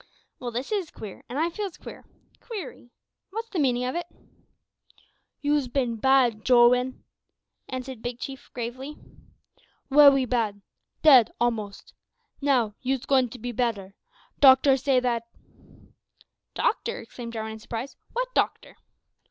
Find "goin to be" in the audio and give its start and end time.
13.05-13.51